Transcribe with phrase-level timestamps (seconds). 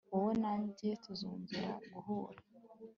[0.13, 2.39] wowe na njye tuzongera guhura